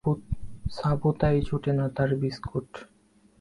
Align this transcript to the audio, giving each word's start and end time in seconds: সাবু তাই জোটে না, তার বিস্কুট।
সাবু 0.71 1.09
তাই 1.19 1.37
জোটে 1.47 1.71
না, 1.77 1.85
তার 1.95 2.09
বিস্কুট। 2.21 2.69